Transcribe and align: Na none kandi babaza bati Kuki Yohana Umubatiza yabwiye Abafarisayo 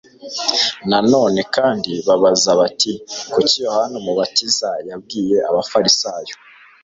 Na 0.89 0.99
none 1.11 1.39
kandi 1.55 1.91
babaza 2.07 2.51
bati 2.59 2.93
Kuki 3.31 3.55
Yohana 3.65 3.95
Umubatiza 4.01 4.69
yabwiye 4.89 5.37
Abafarisayo 5.49 6.35